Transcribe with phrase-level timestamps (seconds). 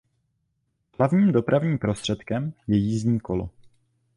[0.99, 3.49] Hlavním dopravním prostředkem je jízdní kolo.